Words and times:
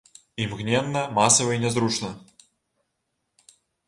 Імгненна, 0.43 1.03
масава 1.17 1.51
і 1.57 1.59
нязручна. 1.63 2.09